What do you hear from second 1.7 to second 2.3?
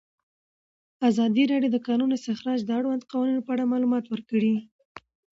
د د کانونو